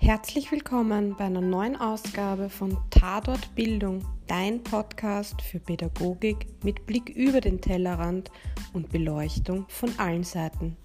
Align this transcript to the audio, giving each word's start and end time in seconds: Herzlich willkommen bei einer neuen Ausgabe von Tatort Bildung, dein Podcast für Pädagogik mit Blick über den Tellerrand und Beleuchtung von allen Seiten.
Herzlich 0.00 0.52
willkommen 0.52 1.16
bei 1.16 1.24
einer 1.24 1.40
neuen 1.40 1.74
Ausgabe 1.74 2.48
von 2.48 2.78
Tatort 2.88 3.54
Bildung, 3.56 4.06
dein 4.28 4.62
Podcast 4.62 5.42
für 5.42 5.58
Pädagogik 5.58 6.46
mit 6.62 6.86
Blick 6.86 7.10
über 7.10 7.40
den 7.40 7.60
Tellerrand 7.60 8.30
und 8.72 8.90
Beleuchtung 8.90 9.66
von 9.68 9.90
allen 9.98 10.22
Seiten. 10.22 10.76